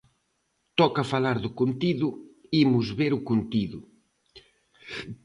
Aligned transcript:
Toca 0.79 1.09
falar 1.13 1.37
do 1.43 1.51
contido, 1.59 2.07
imos 2.63 2.87
ver 2.99 3.11
o 3.19 3.25
contido. 3.29 3.79